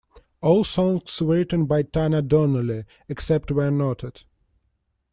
[0.41, 4.23] All songs written by Tanya Donelly, except where noted.